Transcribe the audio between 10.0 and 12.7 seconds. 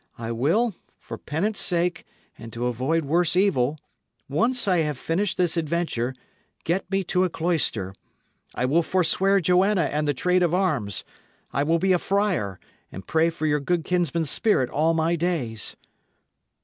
the trade of arms. I will be a friar,